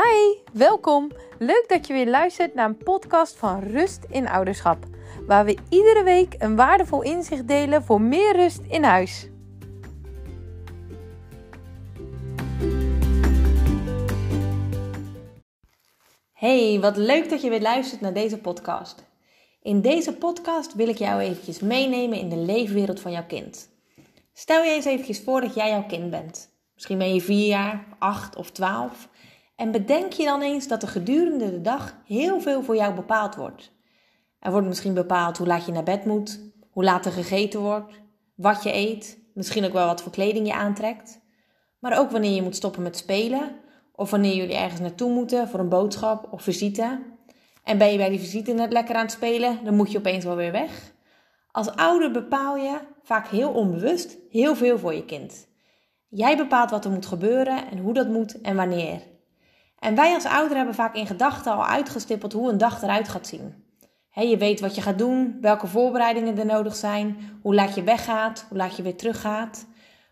Hi, 0.00 0.36
welkom. 0.52 1.10
Leuk 1.38 1.64
dat 1.68 1.86
je 1.86 1.92
weer 1.92 2.08
luistert 2.08 2.54
naar 2.54 2.68
een 2.68 2.76
podcast 2.76 3.36
van 3.36 3.60
Rust 3.60 4.04
in 4.08 4.28
Ouderschap, 4.28 4.84
waar 5.26 5.44
we 5.44 5.58
iedere 5.68 6.02
week 6.02 6.34
een 6.38 6.56
waardevol 6.56 7.02
inzicht 7.02 7.48
delen 7.48 7.82
voor 7.82 8.00
meer 8.00 8.36
rust 8.36 8.60
in 8.68 8.82
huis. 8.82 9.28
Hey, 16.32 16.78
wat 16.80 16.96
leuk 16.96 17.30
dat 17.30 17.42
je 17.42 17.50
weer 17.50 17.62
luistert 17.62 18.00
naar 18.00 18.14
deze 18.14 18.38
podcast. 18.38 19.04
In 19.62 19.80
deze 19.80 20.14
podcast 20.14 20.74
wil 20.74 20.88
ik 20.88 20.98
jou 20.98 21.20
eventjes 21.20 21.60
meenemen 21.60 22.18
in 22.18 22.28
de 22.28 22.36
leefwereld 22.36 23.00
van 23.00 23.12
jouw 23.12 23.26
kind. 23.26 23.68
Stel 24.32 24.62
je 24.62 24.70
eens 24.70 24.84
eventjes 24.84 25.20
voor 25.20 25.40
dat 25.40 25.54
jij 25.54 25.68
jouw 25.68 25.86
kind 25.86 26.10
bent. 26.10 26.48
Misschien 26.74 26.98
ben 26.98 27.14
je 27.14 27.20
4 27.20 27.46
jaar, 27.46 27.84
8 27.98 28.36
of 28.36 28.50
12 28.50 29.08
en 29.60 29.70
bedenk 29.70 30.12
je 30.12 30.24
dan 30.24 30.42
eens 30.42 30.68
dat 30.68 30.82
er 30.82 30.88
gedurende 30.88 31.50
de 31.50 31.60
dag 31.60 31.96
heel 32.06 32.40
veel 32.40 32.62
voor 32.62 32.76
jou 32.76 32.94
bepaald 32.94 33.34
wordt. 33.34 33.72
Er 34.38 34.50
wordt 34.50 34.66
misschien 34.66 34.94
bepaald 34.94 35.38
hoe 35.38 35.46
laat 35.46 35.66
je 35.66 35.72
naar 35.72 35.82
bed 35.82 36.04
moet, 36.04 36.40
hoe 36.70 36.84
laat 36.84 37.06
er 37.06 37.12
gegeten 37.12 37.60
wordt, 37.60 38.00
wat 38.34 38.62
je 38.62 38.74
eet, 38.74 39.18
misschien 39.34 39.64
ook 39.64 39.72
wel 39.72 39.86
wat 39.86 40.02
voor 40.02 40.12
kleding 40.12 40.46
je 40.46 40.54
aantrekt. 40.54 41.20
Maar 41.78 41.98
ook 41.98 42.10
wanneer 42.10 42.34
je 42.34 42.42
moet 42.42 42.56
stoppen 42.56 42.82
met 42.82 42.96
spelen 42.96 43.56
of 43.92 44.10
wanneer 44.10 44.34
jullie 44.34 44.56
ergens 44.56 44.80
naartoe 44.80 45.12
moeten 45.12 45.48
voor 45.48 45.60
een 45.60 45.68
boodschap 45.68 46.32
of 46.32 46.42
visite. 46.42 47.02
En 47.64 47.78
ben 47.78 47.92
je 47.92 47.96
bij 47.96 48.08
die 48.08 48.18
visite 48.18 48.52
net 48.52 48.72
lekker 48.72 48.94
aan 48.94 49.02
het 49.02 49.12
spelen, 49.12 49.64
dan 49.64 49.76
moet 49.76 49.92
je 49.92 49.98
opeens 49.98 50.24
wel 50.24 50.36
weer 50.36 50.52
weg. 50.52 50.92
Als 51.50 51.70
ouder 51.70 52.10
bepaal 52.10 52.56
je, 52.56 52.78
vaak 53.02 53.28
heel 53.28 53.50
onbewust, 53.50 54.16
heel 54.30 54.56
veel 54.56 54.78
voor 54.78 54.94
je 54.94 55.04
kind. 55.04 55.48
Jij 56.08 56.36
bepaalt 56.36 56.70
wat 56.70 56.84
er 56.84 56.90
moet 56.90 57.06
gebeuren 57.06 57.70
en 57.70 57.78
hoe 57.78 57.94
dat 57.94 58.08
moet 58.08 58.40
en 58.40 58.56
wanneer. 58.56 59.10
En 59.80 59.94
wij 59.94 60.14
als 60.14 60.24
ouder 60.24 60.56
hebben 60.56 60.74
vaak 60.74 60.94
in 60.94 61.06
gedachten 61.06 61.52
al 61.52 61.66
uitgestippeld 61.66 62.32
hoe 62.32 62.50
een 62.50 62.58
dag 62.58 62.82
eruit 62.82 63.08
gaat 63.08 63.26
zien. 63.26 63.64
je 64.10 64.36
weet 64.36 64.60
wat 64.60 64.74
je 64.74 64.80
gaat 64.80 64.98
doen, 64.98 65.38
welke 65.40 65.66
voorbereidingen 65.66 66.38
er 66.38 66.46
nodig 66.46 66.76
zijn, 66.76 67.38
hoe 67.42 67.54
laat 67.54 67.74
je 67.74 67.82
weggaat, 67.82 68.46
hoe 68.48 68.58
laat 68.58 68.76
je 68.76 68.82
weer 68.82 68.96
teruggaat. 68.96 69.66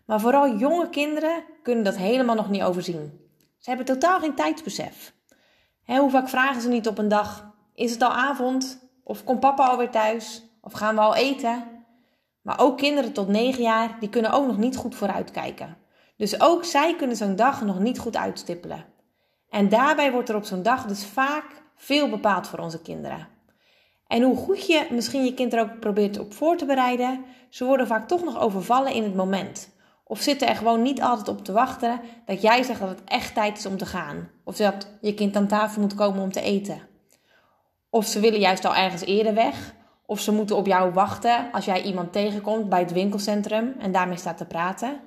Maar 0.05 0.19
vooral 0.19 0.57
jonge 0.57 0.89
kinderen 0.89 1.43
kunnen 1.63 1.83
dat 1.83 1.97
helemaal 1.97 2.35
nog 2.35 2.49
niet 2.49 2.63
overzien. 2.63 3.27
Ze 3.57 3.69
hebben 3.69 3.87
totaal 3.87 4.19
geen 4.19 4.35
tijdsbesef. 4.35 5.13
hoe 5.85 6.09
vaak 6.09 6.29
vragen 6.29 6.61
ze 6.61 6.69
niet 6.69 6.87
op 6.87 6.97
een 6.97 7.07
dag: 7.07 7.51
is 7.73 7.91
het 7.91 8.01
al 8.01 8.13
avond? 8.13 8.89
Of 9.03 9.23
komt 9.23 9.39
papa 9.39 9.67
alweer 9.67 9.89
thuis? 9.89 10.43
Of 10.61 10.71
gaan 10.71 10.95
we 10.95 11.01
al 11.01 11.15
eten? 11.15 11.63
Maar 12.41 12.59
ook 12.59 12.77
kinderen 12.77 13.13
tot 13.13 13.27
9 13.27 13.61
jaar, 13.61 13.97
die 13.99 14.09
kunnen 14.09 14.31
ook 14.31 14.47
nog 14.47 14.57
niet 14.57 14.77
goed 14.77 14.95
vooruitkijken. 14.95 15.77
Dus 16.17 16.41
ook 16.41 16.65
zij 16.65 16.95
kunnen 16.95 17.15
zo'n 17.15 17.35
dag 17.35 17.61
nog 17.61 17.79
niet 17.79 17.99
goed 17.99 18.17
uitstippelen. 18.17 18.85
En 19.49 19.69
daarbij 19.69 20.11
wordt 20.11 20.29
er 20.29 20.35
op 20.35 20.45
zo'n 20.45 20.63
dag 20.63 20.85
dus 20.85 21.05
vaak 21.05 21.45
veel 21.75 22.09
bepaald 22.09 22.47
voor 22.47 22.59
onze 22.59 22.81
kinderen. 22.81 23.27
En 24.07 24.21
hoe 24.21 24.35
goed 24.35 24.67
je 24.67 24.87
misschien 24.91 25.25
je 25.25 25.33
kind 25.33 25.53
er 25.53 25.61
ook 25.61 25.79
probeert 25.79 26.19
op 26.19 26.33
voor 26.33 26.57
te 26.57 26.65
bereiden, 26.65 27.25
ze 27.49 27.65
worden 27.65 27.87
vaak 27.87 28.07
toch 28.07 28.23
nog 28.23 28.39
overvallen 28.39 28.93
in 28.93 29.03
het 29.03 29.15
moment. 29.15 29.69
Of 30.03 30.19
zitten 30.19 30.47
er 30.47 30.55
gewoon 30.55 30.81
niet 30.81 31.01
altijd 31.01 31.27
op 31.27 31.45
te 31.45 31.51
wachten 31.51 32.01
dat 32.25 32.41
jij 32.41 32.63
zegt 32.63 32.79
dat 32.79 32.89
het 32.89 33.03
echt 33.05 33.33
tijd 33.33 33.57
is 33.57 33.65
om 33.65 33.77
te 33.77 33.85
gaan. 33.85 34.29
Of 34.43 34.55
dat 34.55 34.87
je 35.01 35.13
kind 35.13 35.35
aan 35.35 35.47
tafel 35.47 35.81
moet 35.81 35.95
komen 35.95 36.21
om 36.21 36.31
te 36.31 36.41
eten. 36.41 36.81
Of 37.89 38.05
ze 38.05 38.19
willen 38.19 38.39
juist 38.39 38.65
al 38.65 38.75
ergens 38.75 39.05
eerder 39.05 39.33
weg. 39.33 39.73
Of 40.05 40.19
ze 40.19 40.31
moeten 40.31 40.55
op 40.55 40.65
jou 40.65 40.93
wachten 40.93 41.51
als 41.51 41.65
jij 41.65 41.81
iemand 41.81 42.13
tegenkomt 42.13 42.69
bij 42.69 42.79
het 42.79 42.91
winkelcentrum 42.91 43.75
en 43.79 43.91
daarmee 43.91 44.17
staat 44.17 44.37
te 44.37 44.45
praten. 44.45 44.99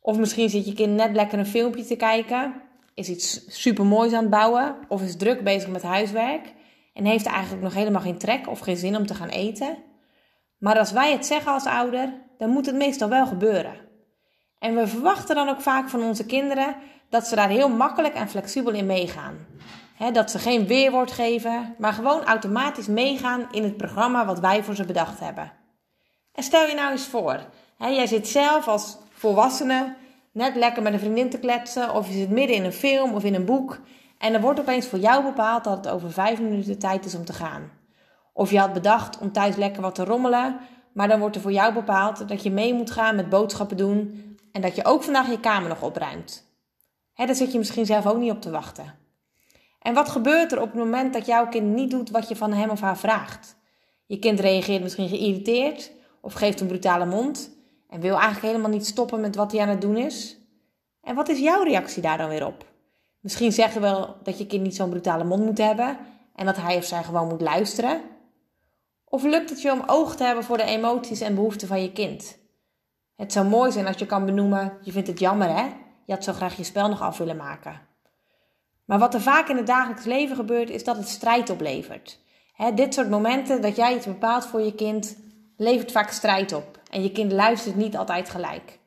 Of 0.00 0.18
misschien 0.18 0.50
zit 0.50 0.66
je 0.66 0.72
kind 0.72 0.94
net 0.94 1.14
lekker 1.14 1.38
een 1.38 1.46
filmpje 1.46 1.84
te 1.84 1.96
kijken 1.96 2.54
is 3.00 3.08
iets 3.08 3.60
super 3.60 3.86
moois 3.86 4.12
aan 4.12 4.20
het 4.20 4.30
bouwen 4.30 4.76
of 4.88 5.02
is 5.02 5.16
druk 5.16 5.44
bezig 5.44 5.68
met 5.68 5.82
huiswerk 5.82 6.52
en 6.94 7.04
heeft 7.04 7.26
eigenlijk 7.26 7.62
nog 7.62 7.74
helemaal 7.74 8.00
geen 8.00 8.18
trek 8.18 8.48
of 8.48 8.58
geen 8.58 8.76
zin 8.76 8.96
om 8.96 9.06
te 9.06 9.14
gaan 9.14 9.28
eten. 9.28 9.76
Maar 10.58 10.78
als 10.78 10.92
wij 10.92 11.12
het 11.12 11.26
zeggen 11.26 11.52
als 11.52 11.64
ouder, 11.64 12.12
dan 12.38 12.50
moet 12.50 12.66
het 12.66 12.74
meestal 12.74 13.08
wel 13.08 13.26
gebeuren. 13.26 13.74
En 14.58 14.74
we 14.74 14.86
verwachten 14.86 15.34
dan 15.34 15.48
ook 15.48 15.60
vaak 15.60 15.88
van 15.88 16.02
onze 16.02 16.26
kinderen 16.26 16.76
dat 17.08 17.26
ze 17.26 17.34
daar 17.34 17.48
heel 17.48 17.68
makkelijk 17.68 18.14
en 18.14 18.28
flexibel 18.28 18.72
in 18.72 18.86
meegaan. 18.86 19.46
dat 20.12 20.30
ze 20.30 20.38
geen 20.38 20.66
weerwoord 20.66 21.12
geven, 21.12 21.74
maar 21.78 21.92
gewoon 21.92 22.24
automatisch 22.24 22.86
meegaan 22.86 23.48
in 23.50 23.62
het 23.62 23.76
programma 23.76 24.26
wat 24.26 24.40
wij 24.40 24.62
voor 24.62 24.74
ze 24.74 24.84
bedacht 24.84 25.20
hebben. 25.20 25.52
En 26.32 26.42
stel 26.42 26.66
je 26.66 26.74
nou 26.74 26.90
eens 26.90 27.06
voor, 27.06 27.40
jij 27.78 28.06
zit 28.06 28.28
zelf 28.28 28.68
als 28.68 28.98
volwassene 29.12 29.94
net 30.32 30.54
lekker 30.54 30.82
met 30.82 30.92
een 30.92 30.98
vriendin 30.98 31.30
te 31.30 31.38
kletsen, 31.38 31.94
of 31.94 32.06
je 32.06 32.12
zit 32.12 32.30
midden 32.30 32.56
in 32.56 32.64
een 32.64 32.72
film 32.72 33.14
of 33.14 33.24
in 33.24 33.34
een 33.34 33.44
boek 33.44 33.80
en 34.18 34.34
er 34.34 34.40
wordt 34.40 34.60
opeens 34.60 34.86
voor 34.86 34.98
jou 34.98 35.24
bepaald 35.24 35.64
dat 35.64 35.76
het 35.76 35.88
over 35.88 36.12
vijf 36.12 36.40
minuten 36.40 36.78
tijd 36.78 37.04
is 37.04 37.14
om 37.14 37.24
te 37.24 37.32
gaan. 37.32 37.70
Of 38.32 38.50
je 38.50 38.58
had 38.58 38.72
bedacht 38.72 39.18
om 39.18 39.32
thuis 39.32 39.56
lekker 39.56 39.82
wat 39.82 39.94
te 39.94 40.04
rommelen, 40.04 40.58
maar 40.92 41.08
dan 41.08 41.20
wordt 41.20 41.36
er 41.36 41.42
voor 41.42 41.52
jou 41.52 41.72
bepaald 41.72 42.28
dat 42.28 42.42
je 42.42 42.50
mee 42.50 42.74
moet 42.74 42.90
gaan 42.90 43.16
met 43.16 43.28
boodschappen 43.28 43.76
doen 43.76 44.24
en 44.52 44.60
dat 44.60 44.76
je 44.76 44.84
ook 44.84 45.02
vandaag 45.02 45.30
je 45.30 45.40
kamer 45.40 45.68
nog 45.68 45.82
opruimt. 45.82 46.48
Hè, 47.14 47.26
daar 47.26 47.34
zit 47.34 47.52
je 47.52 47.58
misschien 47.58 47.86
zelf 47.86 48.06
ook 48.06 48.18
niet 48.18 48.30
op 48.30 48.40
te 48.40 48.50
wachten. 48.50 48.98
En 49.80 49.94
wat 49.94 50.08
gebeurt 50.08 50.52
er 50.52 50.60
op 50.60 50.70
het 50.70 50.78
moment 50.78 51.12
dat 51.12 51.26
jouw 51.26 51.48
kind 51.48 51.66
niet 51.66 51.90
doet 51.90 52.10
wat 52.10 52.28
je 52.28 52.36
van 52.36 52.52
hem 52.52 52.70
of 52.70 52.80
haar 52.80 52.98
vraagt? 52.98 53.56
Je 54.06 54.18
kind 54.18 54.40
reageert 54.40 54.82
misschien 54.82 55.08
geïrriteerd 55.08 55.92
of 56.20 56.32
geeft 56.32 56.60
een 56.60 56.66
brutale 56.66 57.06
mond 57.06 57.50
en 57.90 58.00
wil 58.00 58.14
eigenlijk 58.14 58.46
helemaal 58.46 58.70
niet 58.70 58.86
stoppen 58.86 59.20
met 59.20 59.36
wat 59.36 59.52
hij 59.52 59.60
aan 59.60 59.68
het 59.68 59.80
doen 59.80 59.96
is. 59.96 60.38
En 61.02 61.14
wat 61.14 61.28
is 61.28 61.38
jouw 61.38 61.62
reactie 61.62 62.02
daar 62.02 62.18
dan 62.18 62.28
weer 62.28 62.46
op? 62.46 62.64
Misschien 63.20 63.52
zeggen 63.52 63.80
wel 63.80 64.16
dat 64.22 64.38
je 64.38 64.46
kind 64.46 64.62
niet 64.62 64.76
zo'n 64.76 64.90
brutale 64.90 65.24
mond 65.24 65.44
moet 65.44 65.58
hebben 65.58 65.98
en 66.34 66.46
dat 66.46 66.56
hij 66.56 66.76
of 66.76 66.84
zij 66.84 67.02
gewoon 67.02 67.28
moet 67.28 67.40
luisteren. 67.40 68.00
Of 69.04 69.22
lukt 69.22 69.50
het 69.50 69.62
je 69.62 69.72
om 69.72 69.82
oog 69.86 70.16
te 70.16 70.24
hebben 70.24 70.44
voor 70.44 70.56
de 70.56 70.62
emoties 70.62 71.20
en 71.20 71.34
behoeften 71.34 71.68
van 71.68 71.82
je 71.82 71.92
kind? 71.92 72.38
Het 73.16 73.32
zou 73.32 73.46
mooi 73.46 73.72
zijn 73.72 73.86
als 73.86 73.96
je 73.96 74.06
kan 74.06 74.24
benoemen: 74.24 74.78
je 74.82 74.92
vindt 74.92 75.08
het 75.08 75.18
jammer 75.18 75.48
hè? 75.48 75.68
Je 76.04 76.12
had 76.12 76.24
zo 76.24 76.32
graag 76.32 76.56
je 76.56 76.64
spel 76.64 76.88
nog 76.88 77.00
af 77.00 77.18
willen 77.18 77.36
maken. 77.36 77.80
Maar 78.84 78.98
wat 78.98 79.14
er 79.14 79.20
vaak 79.20 79.48
in 79.48 79.56
het 79.56 79.66
dagelijks 79.66 80.04
leven 80.04 80.36
gebeurt, 80.36 80.70
is 80.70 80.84
dat 80.84 80.96
het 80.96 81.08
strijd 81.08 81.50
oplevert. 81.50 82.20
dit 82.74 82.94
soort 82.94 83.10
momenten 83.10 83.62
dat 83.62 83.76
jij 83.76 83.96
iets 83.96 84.06
bepaalt 84.06 84.46
voor 84.46 84.60
je 84.60 84.74
kind, 84.74 85.16
levert 85.60 85.92
vaak 85.92 86.10
strijd 86.10 86.52
op. 86.52 86.80
En 86.90 87.02
je 87.02 87.12
kind 87.12 87.32
luistert 87.32 87.76
niet 87.76 87.96
altijd 87.96 88.30
gelijk. 88.30 88.78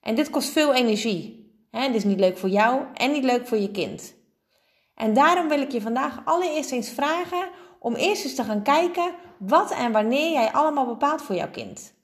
En 0.00 0.14
dit 0.14 0.30
kost 0.30 0.50
veel 0.50 0.74
energie. 0.74 1.52
Dit 1.70 1.94
is 1.94 2.04
niet 2.04 2.20
leuk 2.20 2.38
voor 2.38 2.48
jou 2.48 2.82
en 2.94 3.12
niet 3.12 3.24
leuk 3.24 3.46
voor 3.46 3.58
je 3.58 3.70
kind. 3.70 4.14
En 4.94 5.14
daarom 5.14 5.48
wil 5.48 5.60
ik 5.60 5.72
je 5.72 5.80
vandaag 5.80 6.20
allereerst 6.24 6.72
eens 6.72 6.90
vragen 6.90 7.48
om 7.78 7.94
eerst 7.94 8.24
eens 8.24 8.34
te 8.34 8.44
gaan 8.44 8.62
kijken 8.62 9.14
wat 9.38 9.70
en 9.70 9.92
wanneer 9.92 10.32
jij 10.32 10.52
allemaal 10.52 10.86
bepaalt 10.86 11.22
voor 11.22 11.34
jouw 11.34 11.50
kind. 11.50 11.94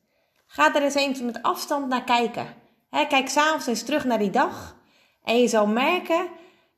Ga 0.47 0.75
er 0.75 0.83
eens 0.83 0.95
eens 0.95 1.21
met 1.21 1.43
afstand 1.43 1.89
naar 1.89 2.05
kijken. 2.05 2.47
Hè, 2.91 3.07
kijk 3.07 3.29
s'avonds 3.29 3.67
eens 3.67 3.83
terug 3.83 4.05
naar 4.05 4.19
die 4.19 4.31
dag 4.31 4.77
en 5.25 5.41
je 5.41 5.49
zal 5.49 5.67
merken 5.67 6.29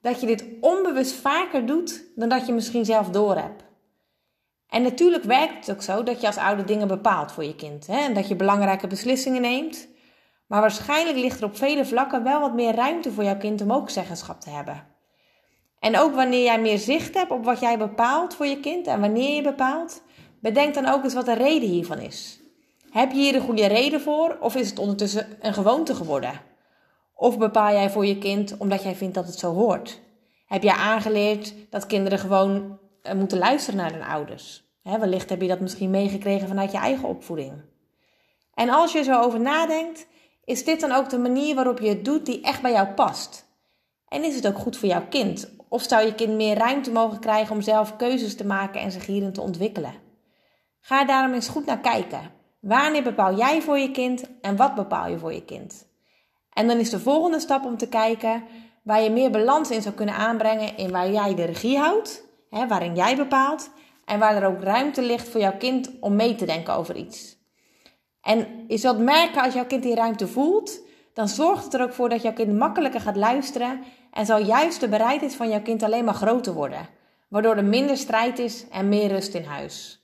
dat 0.01 0.21
je 0.21 0.27
dit 0.27 0.45
onbewust 0.61 1.15
vaker 1.15 1.67
doet 1.67 2.05
dan 2.15 2.29
dat 2.29 2.47
je 2.47 2.53
misschien 2.53 2.85
zelf 2.85 3.11
doorhebt. 3.11 3.68
En 4.69 4.83
natuurlijk 4.83 5.25
werkt 5.25 5.67
het 5.67 5.77
ook 5.77 5.83
zo 5.83 6.03
dat 6.03 6.21
je 6.21 6.27
als 6.27 6.37
ouder 6.37 6.67
dingen 6.67 6.89
bepaalt 6.89 7.33
voor 7.33 7.45
je 7.45 7.55
kind. 7.55 7.87
Hè? 7.87 7.99
En 7.99 8.15
dat 8.15 8.29
je 8.29 8.37
belangrijke 8.37 8.87
beslissingen 8.87 9.41
neemt. 9.41 9.89
Maar 10.47 10.61
waarschijnlijk 10.61 11.19
ligt 11.19 11.41
er 11.41 11.47
op 11.47 11.57
vele 11.57 11.85
vlakken 11.85 12.23
wel 12.23 12.41
wat 12.41 12.55
meer 12.55 12.75
ruimte 12.75 13.13
voor 13.13 13.25
jouw 13.25 13.37
kind 13.37 13.61
om 13.61 13.73
ook 13.73 13.91
zeggenschap 13.91 14.41
te 14.41 14.51
hebben. 14.51 14.87
En 15.79 15.99
ook 15.99 16.15
wanneer 16.15 16.43
jij 16.43 16.61
meer 16.61 16.79
zicht 16.79 17.15
hebt 17.15 17.31
op 17.31 17.45
wat 17.45 17.61
jij 17.61 17.79
bepaalt 17.79 18.35
voor 18.35 18.47
je 18.47 18.61
kind 18.61 18.87
en 18.87 19.01
wanneer 19.01 19.35
je 19.35 19.43
bepaalt, 19.43 20.03
bedenk 20.41 20.75
dan 20.75 20.87
ook 20.87 21.05
eens 21.05 21.15
wat 21.15 21.27
de 21.27 21.35
reden 21.35 21.69
hiervan 21.69 21.99
is. 21.99 22.41
Heb 22.91 23.13
je 23.13 23.19
hier 23.19 23.35
een 23.35 23.41
goede 23.41 23.67
reden 23.67 24.01
voor 24.01 24.37
of 24.41 24.57
is 24.57 24.69
het 24.69 24.79
ondertussen 24.79 25.27
een 25.41 25.55
gewoonte 25.55 25.95
geworden? 25.95 26.41
Of 27.15 27.39
bepaal 27.39 27.73
jij 27.73 27.91
voor 27.91 28.07
je 28.07 28.19
kind 28.19 28.57
omdat 28.57 28.83
jij 28.83 28.95
vindt 28.95 29.15
dat 29.15 29.27
het 29.27 29.39
zo 29.39 29.55
hoort? 29.55 30.01
Heb 30.47 30.63
jij 30.63 30.75
aangeleerd 30.75 31.55
dat 31.71 31.87
kinderen 31.87 32.19
gewoon 32.19 32.79
moeten 33.17 33.39
luisteren 33.39 33.81
naar 33.81 33.93
hun 33.93 34.03
ouders. 34.03 34.67
Wellicht 34.83 35.31
heb 35.31 35.41
je 35.41 35.49
dat 35.49 35.61
misschien 35.61 35.91
meegekregen 35.91 36.49
vanuit 36.49 36.73
je 36.73 36.79
eigen 36.79 37.09
opvoeding. 37.09 37.53
En 38.55 38.69
als 38.69 38.93
je 38.93 39.03
zo 39.03 39.21
over 39.21 39.41
nadenkt, 39.41 40.07
is 40.45 40.65
dit 40.65 40.81
dan 40.81 40.93
ook 40.93 41.11
de 41.11 41.19
manier 41.19 41.55
waarop 41.55 41.79
je 41.79 41.89
het 41.89 42.05
doet 42.05 42.27
die 42.27 42.41
echt 42.41 42.63
bij 42.63 42.73
jou 42.73 42.89
past? 42.89 43.47
En 44.09 44.25
is 44.25 44.35
het 44.35 44.47
ook 44.47 44.59
goed 44.59 44.77
voor 44.77 44.89
jouw 44.89 45.07
kind? 45.09 45.51
Of 45.69 45.83
zou 45.83 46.05
je 46.05 46.15
kind 46.15 46.35
meer 46.35 46.57
ruimte 46.57 46.91
mogen 46.91 47.19
krijgen 47.19 47.55
om 47.55 47.63
zelf 47.63 47.97
keuzes 47.97 48.37
te 48.37 48.47
maken 48.47 48.81
en 48.81 48.93
zich 48.93 49.07
hierin 49.07 49.33
te 49.33 49.41
ontwikkelen? 49.41 49.95
Ga 50.81 51.05
daarom 51.05 51.35
eens 51.35 51.49
goed 51.49 51.67
naar 51.67 51.81
kijken. 51.81 52.31
Wanneer 52.61 53.03
bepaal 53.03 53.37
jij 53.37 53.63
voor 53.63 53.79
je 53.79 53.91
kind 53.91 54.25
en 54.41 54.57
wat 54.57 54.75
bepaal 54.75 55.09
je 55.09 55.19
voor 55.19 55.33
je 55.33 55.45
kind? 55.45 55.87
En 56.53 56.67
dan 56.67 56.79
is 56.79 56.91
de 56.91 57.01
volgende 57.01 57.41
stap 57.41 57.65
om 57.65 57.77
te 57.77 57.89
kijken 57.89 58.45
waar 58.83 59.03
je 59.03 59.11
meer 59.11 59.31
balans 59.31 59.71
in 59.71 59.83
zou 59.83 59.95
kunnen 59.95 60.15
aanbrengen 60.15 60.77
in 60.77 60.91
waar 60.91 61.11
jij 61.11 61.35
de 61.35 61.45
regie 61.45 61.79
houdt 61.79 62.28
waarin 62.51 62.95
jij 62.95 63.17
bepaalt 63.17 63.71
en 64.05 64.19
waar 64.19 64.37
er 64.37 64.49
ook 64.49 64.63
ruimte 64.63 65.03
ligt 65.03 65.29
voor 65.29 65.41
jouw 65.41 65.57
kind 65.57 65.91
om 66.01 66.17
mee 66.17 66.35
te 66.35 66.47
denken 66.47 66.75
over 66.75 66.97
iets. 66.97 67.37
En 68.23 68.65
je 68.67 68.77
zult 68.77 68.99
merken 68.99 69.43
als 69.43 69.55
jouw 69.55 69.67
kind 69.67 69.83
die 69.83 69.95
ruimte 69.95 70.29
voelt, 70.29 70.81
dan 71.13 71.29
zorgt 71.29 71.65
het 71.65 71.75
er 71.75 71.83
ook 71.83 71.93
voor 71.93 72.09
dat 72.09 72.23
jouw 72.23 72.33
kind 72.33 72.59
makkelijker 72.59 73.01
gaat 73.01 73.17
luisteren 73.17 73.83
en 74.13 74.27
zal 74.27 74.39
juist 74.39 74.81
de 74.81 74.89
bereidheid 74.89 75.35
van 75.35 75.49
jouw 75.49 75.63
kind 75.63 75.83
alleen 75.83 76.05
maar 76.05 76.15
groter 76.15 76.53
worden, 76.53 76.89
waardoor 77.29 77.57
er 77.57 77.65
minder 77.65 77.97
strijd 77.97 78.39
is 78.39 78.69
en 78.71 78.89
meer 78.89 79.09
rust 79.09 79.35
in 79.35 79.45
huis. 79.45 80.03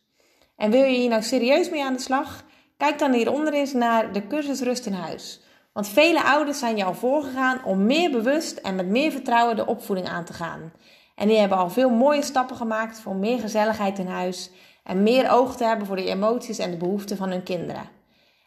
En 0.57 0.71
wil 0.71 0.83
je 0.83 0.97
hier 0.97 1.09
nou 1.09 1.23
serieus 1.23 1.71
mee 1.71 1.85
aan 1.85 1.93
de 1.93 2.01
slag? 2.01 2.45
Kijk 2.77 2.99
dan 2.99 3.13
hieronder 3.13 3.53
eens 3.53 3.73
naar 3.73 4.13
de 4.13 4.27
cursus 4.27 4.61
Rust 4.61 4.87
in 4.87 4.93
Huis. 4.93 5.41
Want 5.73 5.89
vele 5.89 6.23
ouders 6.23 6.59
zijn 6.59 6.77
jou 6.77 6.95
voorgegaan 6.95 7.65
om 7.65 7.87
meer 7.87 8.11
bewust 8.11 8.57
en 8.57 8.75
met 8.75 8.87
meer 8.87 9.11
vertrouwen 9.11 9.57
de 9.57 9.67
opvoeding 9.67 10.09
aan 10.09 10.25
te 10.25 10.33
gaan. 10.33 10.73
En 11.15 11.29
die 11.29 11.39
hebben 11.39 11.59
al 11.59 11.71
veel 11.71 11.91
mooie 11.91 12.23
stappen 12.23 12.57
gemaakt 12.57 13.01
voor 13.01 13.17
meer 13.17 13.39
gezelligheid 13.39 13.99
in 13.99 14.07
huis 14.07 14.51
en 14.85 15.03
meer 15.03 15.31
oog 15.31 15.57
te 15.57 15.65
hebben 15.65 15.87
voor 15.87 15.97
de 15.97 16.09
emoties 16.09 16.59
en 16.59 16.71
de 16.71 16.77
behoeften 16.77 17.17
van 17.17 17.31
hun 17.31 17.43
kinderen. 17.43 17.89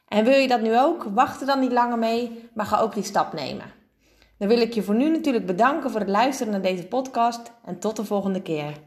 En 0.07 0.23
wil 0.23 0.37
je 0.37 0.47
dat 0.47 0.61
nu 0.61 0.79
ook? 0.79 1.03
Wacht 1.03 1.41
er 1.41 1.47
dan 1.47 1.59
niet 1.59 1.71
langer 1.71 1.97
mee, 1.97 2.49
maar 2.53 2.65
ga 2.65 2.79
ook 2.79 2.93
die 2.93 3.03
stap 3.03 3.33
nemen. 3.33 3.73
Dan 4.37 4.47
wil 4.47 4.61
ik 4.61 4.73
je 4.73 4.83
voor 4.83 4.95
nu 4.95 5.09
natuurlijk 5.09 5.45
bedanken 5.45 5.91
voor 5.91 5.99
het 5.99 6.09
luisteren 6.09 6.51
naar 6.51 6.61
deze 6.61 6.87
podcast 6.87 7.51
en 7.65 7.79
tot 7.79 7.95
de 7.95 8.05
volgende 8.05 8.41
keer. 8.41 8.86